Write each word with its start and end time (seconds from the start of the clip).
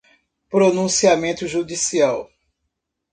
pronunciamento 0.49 1.45
judicial 1.47 2.27